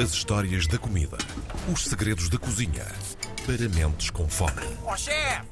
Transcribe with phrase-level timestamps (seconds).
[0.00, 1.18] As histórias da comida.
[1.70, 2.84] Os segredos da cozinha.
[3.44, 4.62] Para mentes com fome.
[4.84, 5.42] Ó chefe!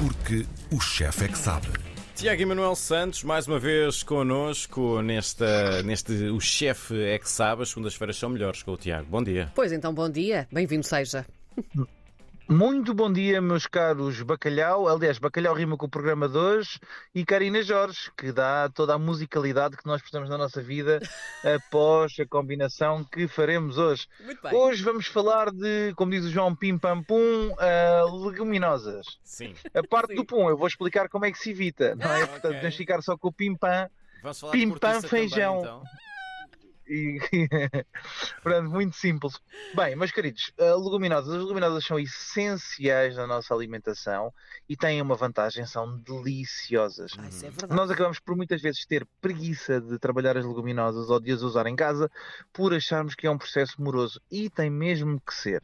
[0.00, 0.44] Porque
[0.74, 1.68] o chefe é que sabe.
[2.16, 7.68] Tiago Emanuel Santos, mais uma vez connosco nesta, neste O Chefe é que sabe, as
[7.68, 9.06] segundas-feiras são melhores com o Tiago.
[9.08, 9.52] Bom dia.
[9.54, 11.24] Pois então, bom dia, bem-vindo seja.
[12.48, 14.86] Muito bom dia, meus caros Bacalhau.
[14.88, 16.78] Aliás, Bacalhau rima com o programa de hoje
[17.12, 21.00] e Karina Jorge, que dá toda a musicalidade que nós precisamos na nossa vida
[21.56, 24.06] após a combinação que faremos hoje.
[24.20, 24.54] Muito bem.
[24.54, 29.18] Hoje vamos falar de, como diz o João Pim Pam Pum, uh, leguminosas.
[29.24, 29.54] Sim.
[29.74, 30.16] A parte Sim.
[30.16, 32.22] do pum, eu vou explicar como é que se evita, não é?
[32.22, 32.56] Ah, Portanto, ok.
[32.56, 33.90] podemos ficar só com o Pim Pam
[34.22, 35.62] Vamos falar Pim, pam, feijão.
[35.62, 35.82] Também, então.
[36.88, 37.18] E.
[38.42, 39.40] Portanto, muito simples.
[39.74, 41.34] Bem, meus queridos, uh, leguminosas.
[41.34, 44.32] As leguminosas são essenciais na nossa alimentação
[44.68, 47.12] e têm uma vantagem, são deliciosas.
[47.18, 47.74] Ah, isso é verdade.
[47.74, 51.66] Nós acabamos por muitas vezes ter preguiça de trabalhar as leguminosas ou de as usar
[51.66, 52.10] em casa
[52.52, 55.62] por acharmos que é um processo moroso e tem mesmo que ser.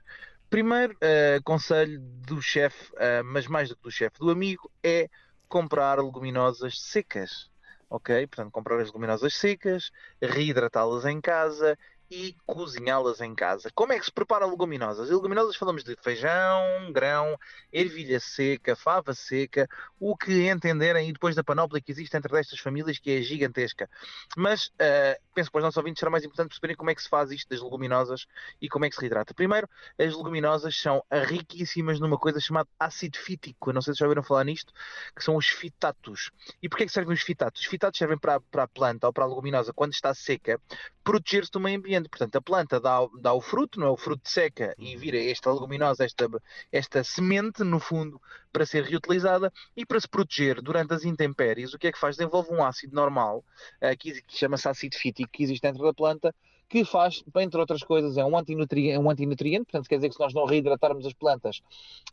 [0.52, 5.08] Primeiro, eh, conselho do chefe, eh, mas mais do que do chefe, do amigo, é
[5.48, 7.50] comprar leguminosas secas.
[7.92, 8.26] Ok?
[8.28, 9.90] Portanto, comprar as leguminosas secas,
[10.20, 11.76] reidratá-las em casa
[12.12, 13.70] e cozinhá-las em casa.
[13.74, 15.08] Como é que se prepara leguminosas?
[15.08, 17.38] E leguminosas falamos de feijão, grão,
[17.72, 19.66] ervilha seca, fava seca,
[19.98, 23.88] o que entenderem e depois da panóplia que existe entre estas famílias, que é gigantesca.
[24.36, 27.02] Mas eh, penso que para os nossos ouvintes será mais importante perceberem como é que
[27.02, 28.26] se faz isto das leguminosas
[28.60, 29.32] e como é que se rehidrata.
[29.32, 29.66] Primeiro,
[29.98, 33.70] as leguminosas são riquíssimas numa coisa chamada ácido fítico.
[33.70, 34.70] Eu não sei se já ouviram falar nisto,
[35.16, 36.30] que são os fitatos.
[36.62, 37.62] E porquê é que servem os fitatos?
[37.62, 40.60] Os fitatos servem para, para a planta ou para a leguminosa, quando está seca,
[41.02, 42.01] proteger-se do meio ambiente.
[42.08, 43.90] Portanto, a planta dá, dá o fruto, não é?
[43.90, 46.28] O fruto seca e vira esta leguminosa, esta,
[46.70, 48.20] esta semente, no fundo,
[48.52, 51.74] para ser reutilizada e para se proteger durante as intempéries.
[51.74, 52.16] O que é que faz?
[52.16, 53.44] Desenvolve um ácido normal,
[53.80, 56.34] eh, que, que chama-se ácido fítico, que existe dentro da planta,
[56.72, 60.14] que faz, entre outras coisas, é um antinutriente, é um antinutriente portanto quer dizer que
[60.14, 61.60] se nós não reidratarmos as plantas,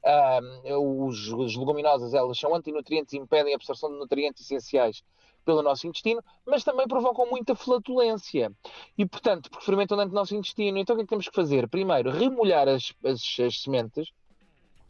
[0.03, 0.39] ah,
[0.77, 5.01] os, os leguminosas elas são antinutrientes e impedem a absorção de nutrientes essenciais
[5.45, 8.51] pelo nosso intestino, mas também provocam muita flatulência.
[8.97, 10.77] E, portanto, porque fermentam dentro do nosso intestino.
[10.77, 11.67] Então, o que é que temos que fazer?
[11.67, 14.09] Primeiro, remolhar as, as, as sementes,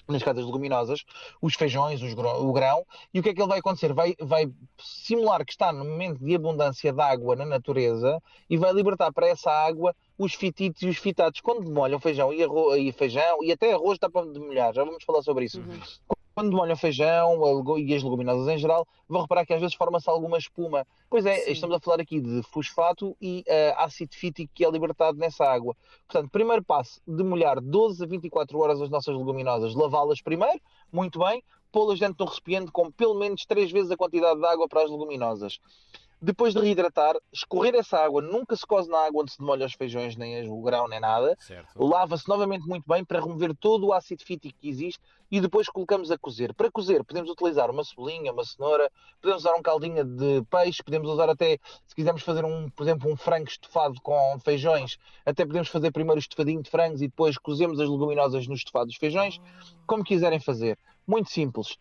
[0.07, 1.05] nas casas leguminosas,
[1.41, 3.93] os feijões, os o grão, e o que é que ele vai acontecer?
[3.93, 8.73] Vai, vai simular que está no momento de abundância de água na natureza e vai
[8.73, 11.41] libertar para essa água os fititos e os fitatos.
[11.41, 15.03] Quando demolham feijão e, arroz, e feijão, e até arroz dá para demolhar, já vamos
[15.03, 15.61] falar sobre isso.
[15.61, 15.79] Uhum.
[16.39, 17.37] Quando demolham feijão
[17.77, 20.87] e as leguminosas em geral, vão reparar que às vezes forma-se alguma espuma.
[21.09, 21.51] Pois é, Sim.
[21.51, 25.75] estamos a falar aqui de fosfato e eh, ácido fítico que é libertado nessa água.
[26.07, 30.61] Portanto, primeiro passo, demolhar 12 a 24 horas as nossas leguminosas, lavá-las primeiro,
[30.93, 34.45] muito bem, pô-las dentro de um recipiente com pelo menos 3 vezes a quantidade de
[34.45, 35.59] água para as leguminosas.
[36.21, 39.73] Depois de reidratar, escorrer essa água, nunca se cose na água onde se demolha os
[39.73, 41.37] feijões, nem o grão, nem nada.
[41.75, 44.99] Lava-se novamente muito bem para remover todo o ácido fítico que existe
[45.31, 46.53] e depois colocamos a cozer.
[46.53, 48.91] Para cozer, podemos utilizar uma cebolinha, uma cenoura,
[49.21, 53.09] podemos usar um caldinho de peixe, podemos usar até, se quisermos fazer, um, por exemplo,
[53.09, 57.37] um frango estofado com feijões, até podemos fazer primeiro o estofadinho de frangos e depois
[57.37, 59.39] cozemos as leguminosas no estofado dos feijões,
[59.87, 60.77] como quiserem fazer.
[61.07, 61.77] Muito simples.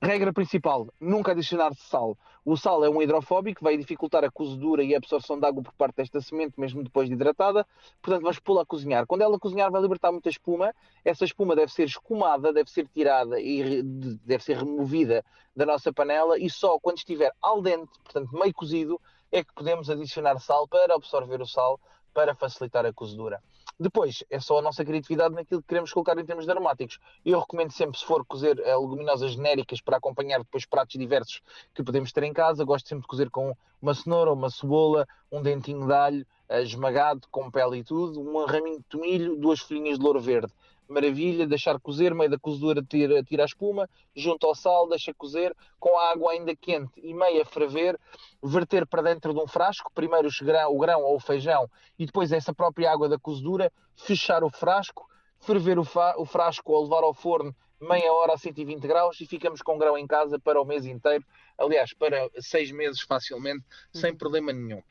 [0.00, 2.18] Regra principal, nunca adicionar sal.
[2.44, 5.72] O sal é um hidrofóbico, vai dificultar a cozedura e a absorção de água por
[5.72, 7.66] parte desta semente, mesmo depois de hidratada.
[8.02, 9.06] Portanto, vamos pô-la a cozinhar.
[9.06, 10.74] Quando ela cozinhar, vai libertar muita espuma.
[11.02, 15.24] Essa espuma deve ser escumada, deve ser tirada e deve ser removida
[15.56, 16.38] da nossa panela.
[16.38, 19.00] E só quando estiver al dente, portanto, meio cozido,
[19.32, 21.80] é que podemos adicionar sal para absorver o sal,
[22.12, 23.42] para facilitar a cozedura.
[23.78, 26.98] Depois, é só a nossa criatividade naquilo que queremos colocar em termos de aromáticos.
[27.22, 31.42] Eu recomendo sempre, se for cozer eh, leguminosas genéricas para acompanhar depois pratos diversos
[31.74, 35.42] que podemos ter em casa, gosto sempre de cozer com uma cenoura, uma cebola, um
[35.42, 39.98] dentinho de alho eh, esmagado, com pele e tudo, um raminho de tomilho, duas folhinhas
[39.98, 40.52] de louro verde.
[40.88, 45.54] Maravilha, deixar cozer, meio da cozedura tira, tira a espuma, junto ao sal, deixa cozer,
[45.80, 47.98] com a água ainda quente e meia ferver,
[48.42, 52.30] verter para dentro de um frasco, primeiro grão, o grão ou o feijão e depois
[52.30, 55.08] essa própria água da cozedura, fechar o frasco,
[55.40, 55.86] ferver o,
[56.18, 59.98] o frasco ou levar ao forno meia hora a 120 graus e ficamos com grão
[59.98, 61.24] em casa para o mês inteiro.
[61.58, 64.82] Aliás, para seis meses facilmente, sem problema nenhum.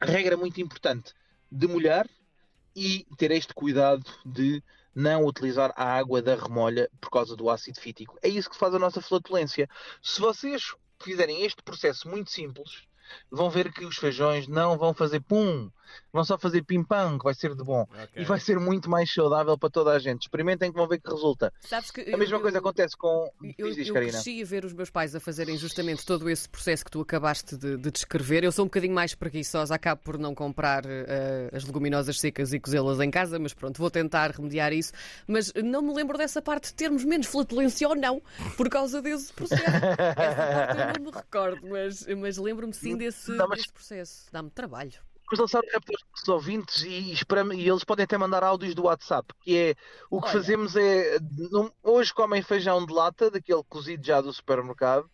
[0.00, 1.12] Regra muito importante:
[1.50, 2.08] demolhar
[2.74, 4.62] e ter este cuidado de
[4.94, 8.18] não utilizar a água da remolha por causa do ácido fítico.
[8.22, 9.68] É isso que faz a nossa flatulência.
[10.02, 12.89] Se vocês fizerem este processo muito simples,
[13.30, 15.70] vão ver que os feijões não vão fazer pum.
[16.12, 17.80] vão só fazer pim-pam, que vai ser de bom.
[17.82, 18.22] Ok.
[18.22, 20.22] E vai ser muito mais saudável para toda a gente.
[20.22, 21.52] Experimentem que vão ver que resulta.
[21.60, 23.28] Sabes que A mesma eu- coisa eu- acontece com.
[23.58, 26.84] Eu, Diz, eu cresci a ver os meus pais a fazerem justamente todo esse processo
[26.84, 28.44] que tu acabaste de, de descrever.
[28.44, 32.60] Eu sou um bocadinho mais preguiçosa, acabo por não comprar eh, as leguminosas secas e
[32.60, 34.92] cozê-las em casa, mas pronto, vou tentar remediar isso.
[35.26, 38.22] Mas não me lembro dessa parte de termos menos flatulência ou não,
[38.56, 39.60] por causa desse processo.
[39.98, 44.26] Essa parte eu não me recordo, mas, mas lembro-me sim desse, Não, mas- desse processo.
[44.30, 44.92] Dá-me trabalho.
[45.32, 48.82] Vamos lançar um rap aos ouvintes e, esperamos- e eles podem até mandar áudios do
[48.84, 49.74] WhatsApp, que é
[50.10, 50.32] o que Olha.
[50.34, 51.18] fazemos é
[51.84, 55.08] hoje comem feijão de lata, daquele cozido já do supermercado,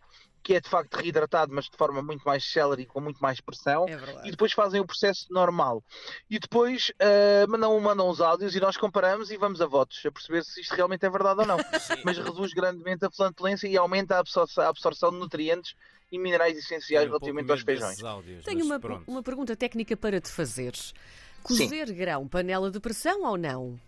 [0.46, 3.40] que é de facto reidratado, mas de forma muito mais célere e com muito mais
[3.40, 3.84] pressão.
[3.88, 5.82] É E depois fazem o processo normal.
[6.30, 10.12] E depois ah, mandam, mandam os áudios e nós comparamos e vamos a votos, a
[10.12, 11.56] perceber se isto realmente é verdade ou não.
[12.06, 15.74] Mas reduz grandemente a flatulência e aumenta a absorção, a absorção de nutrientes
[16.12, 18.04] e minerais essenciais um relativamente aos feijões.
[18.04, 19.02] áudios, Tenho uma, pronto.
[19.10, 20.74] uma pergunta técnica para te fazer.
[21.42, 23.80] Cozer grão, panela de pressão ou não?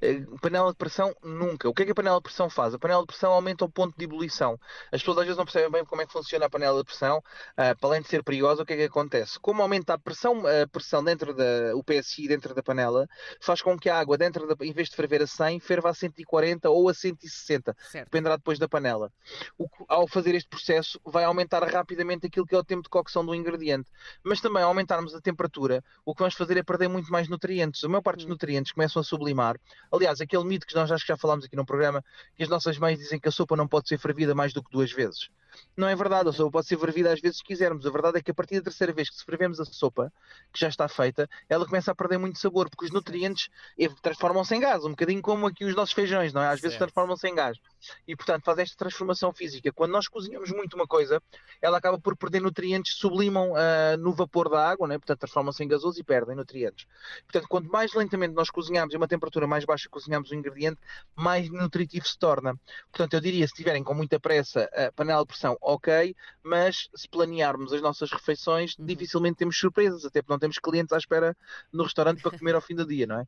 [0.00, 1.68] Eh, Panela de pressão, nunca.
[1.68, 2.72] O que é que a panela de pressão faz?
[2.74, 4.58] A panela de pressão aumenta o ponto de ebulição.
[4.92, 7.22] As pessoas às vezes não percebem bem como é que funciona a panela de pressão.
[7.56, 9.38] Ah, para além de ser perigosa, o que é que acontece?
[9.40, 13.06] Como aumenta a pressão, a pressão dentro da, o PSI dentro da panela,
[13.40, 15.94] faz com que a água dentro da, em vez de ferver a 100, ferva a
[15.94, 17.76] 140 ou a 160.
[17.90, 18.04] Certo.
[18.06, 19.12] dependerá depois da panela.
[19.58, 23.24] O ao fazer este processo, vai aumentar rapidamente aquilo que é o tempo de cocção
[23.24, 23.88] do ingrediente.
[24.24, 27.82] Mas também, ao aumentarmos a temperatura, o que vamos fazer é perder muito mais nutrientes.
[27.84, 28.30] A maior parte dos Hum.
[28.30, 29.56] nutrientes começam a sublimar.
[29.92, 32.04] Aliás, aquele mito que nós acho que já falámos aqui no programa,
[32.36, 34.70] que as nossas mães dizem que a sopa não pode ser fervida mais do que
[34.70, 35.28] duas vezes.
[35.76, 37.86] Não é verdade, a sopa pode ser fervida às vezes que quisermos.
[37.86, 40.12] A verdade é que a partir da terceira vez que se fervemos a sopa,
[40.52, 43.48] que já está feita, ela começa a perder muito sabor, porque os nutrientes
[43.78, 46.48] eh, transformam-se em gás, um bocadinho como aqui os nossos feijões, não é?
[46.48, 47.58] Às vezes transformam-se em gás.
[48.06, 49.72] E portanto faz esta transformação física.
[49.72, 51.22] Quando nós cozinhamos muito uma coisa,
[51.62, 54.98] ela acaba por perder nutrientes, sublimam ah, no vapor da água, não é?
[54.98, 56.86] portanto transformam-se em gasoso e perdem nutrientes.
[57.24, 60.80] Portanto, quanto mais lentamente nós cozinhamos e uma temperatura mais baixa cozinhamos o ingrediente,
[61.14, 62.58] mais nutritivo se torna.
[62.90, 65.28] Portanto, eu diria, se tiverem com muita pressa a panela de
[65.60, 68.86] ok, mas se planearmos as nossas refeições, Uhum.
[68.86, 71.36] dificilmente temos surpresas, até porque não temos clientes à espera
[71.72, 73.24] no restaurante para comer ao fim do dia, não é?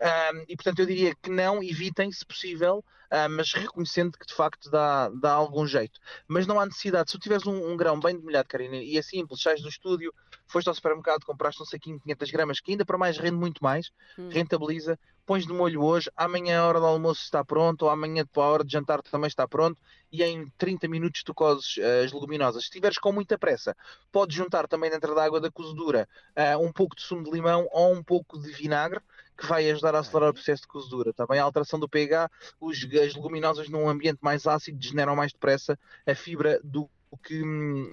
[0.00, 4.34] Ahm, e portanto eu diria que não, evitem se possível, ah, mas reconhecendo que de
[4.34, 5.98] facto dá, dá algum jeito.
[6.28, 9.02] Mas não há necessidade, se tu tiveres um, um grão bem demolhado, Karina, e é
[9.02, 10.12] simples, sais do estúdio,
[10.46, 13.62] foste ao supermercado, compraste um saquinho de 500 gramas, que ainda para mais rende muito
[13.62, 14.28] mais, Hum.
[14.30, 18.40] rentabiliza, pões de molho hoje, amanhã a hora do almoço está pronto, ou amanhã a
[18.40, 19.80] hora de jantar também está pronto,
[20.12, 22.64] e em 30 minutos tu cozes ah, as leguminosas.
[22.64, 23.76] Se tiveres com muita pressa,
[24.12, 27.68] podes juntar também dentro da água da cozedura ah, um pouco de sumo de limão
[27.72, 29.00] ou um pouco de vinagre,
[29.36, 31.12] que vai ajudar a acelerar o processo de cozedura.
[31.12, 32.30] Também a alteração do pH,
[32.60, 37.42] os, as leguminosas num ambiente mais ácido degeneram mais depressa a fibra do que,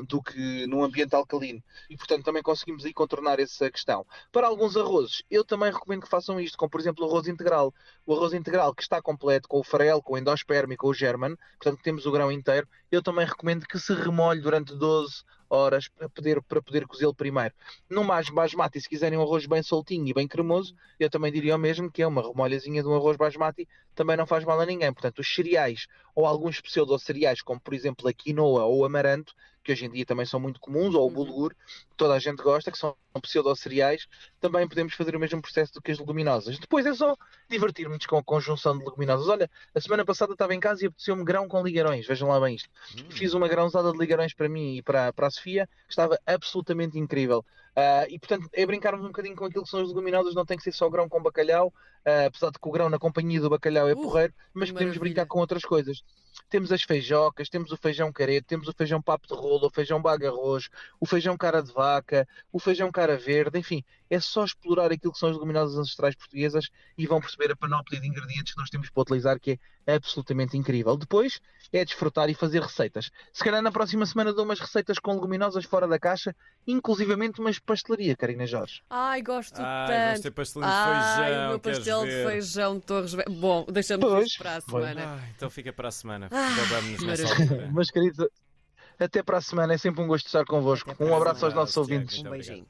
[0.08, 1.62] do que num ambiente alcalino.
[1.90, 4.06] E, portanto, também conseguimos aí contornar essa questão.
[4.32, 7.74] Para alguns arrozes, eu também recomendo que façam isto, como, por exemplo, o arroz integral.
[8.06, 10.94] O arroz integral que está completo com o farelo, com o endosperma e com o
[10.94, 15.88] german, portanto, temos o grão inteiro, eu também recomendo que se remolhe durante 12 horas
[15.90, 17.54] para poder, para poder cozê-lo primeiro.
[17.90, 21.56] No mais basmati, se quiserem um arroz bem soltinho e bem cremoso, eu também diria
[21.56, 24.66] o mesmo, que é uma remolhazinha de um arroz basmati, também não faz mal a
[24.66, 24.92] ninguém.
[24.94, 29.34] Portanto, os cereais ou alguns pseudo-cereais, como por exemplo a quinoa ou o amaranto,
[29.64, 31.14] que hoje em dia também são muito comuns, ou o Uhum.
[31.14, 34.08] bulgur, que toda a gente gosta, que são pseudo-cereais,
[34.40, 36.58] também podemos fazer o mesmo processo do que as leguminosas.
[36.60, 37.16] Depois é só
[37.50, 39.28] divertirmos com a conjunção de leguminosas.
[39.28, 42.56] Olha, a semana passada estava em casa e apeteceu-me grão com ligarões, vejam lá bem
[42.56, 42.70] isto.
[42.98, 43.06] Hum.
[43.10, 46.98] Fiz uma grãozada de ligarões para mim e para, para a Sofia, que estava absolutamente
[46.98, 47.46] incrível.
[47.76, 50.58] Ah, e portanto, é brincarmos um bocadinho com aquilo que são as leguminosas, não tem
[50.58, 51.74] que ser só grão com bacalhau,
[52.06, 54.98] ah, apesar de que o grão na companhia do bacalhau é Uh, porreiro, mas podemos
[54.98, 55.00] maravilha.
[55.00, 56.04] brincar com outras coisas.
[56.50, 60.02] Temos as feijocas, temos o feijão careto, temos o feijão papo de rolo, o feijão
[60.02, 64.92] baga arroz, o feijão cara de vaca, o feijão cara verde, enfim, é só explorar
[64.92, 68.60] aquilo que são as leguminosas ancestrais portuguesas e vão perceber a panóplia de ingredientes que
[68.60, 70.96] nós temos para utilizar, que é absolutamente incrível.
[70.98, 71.40] Depois
[71.72, 73.10] é desfrutar e fazer receitas.
[73.32, 76.36] Se calhar na próxima semana dou umas receitas com leguminosas fora da caixa,
[76.68, 78.82] inclusivamente uma pastelaria, Karina Jorge.
[78.90, 80.34] Ai, gosto Ai, tanto.
[80.34, 81.60] pastelinho de Ai, feijão.
[82.00, 82.28] Ver?
[82.28, 85.02] feijão de Torres Bom, deixamos Pois, isso para a semana.
[85.06, 86.30] Ai, então fica para a semana.
[86.32, 86.50] Ah.
[87.72, 88.28] Meus queridos,
[89.00, 90.96] até para a semana, é sempre um gosto estar convosco.
[91.00, 92.18] Um abraço aos nossos Tiago, ouvintes.
[92.18, 92.38] Um obrigado.
[92.38, 92.60] beijinho.